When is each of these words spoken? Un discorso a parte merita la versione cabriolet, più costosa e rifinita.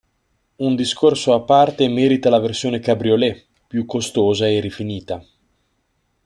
Un 0.67 0.73
discorso 0.83 1.29
a 1.31 1.41
parte 1.43 1.87
merita 1.87 2.31
la 2.31 2.39
versione 2.39 2.79
cabriolet, 2.79 3.45
più 3.67 3.85
costosa 3.85 4.47
e 4.47 4.59
rifinita. 4.59 5.23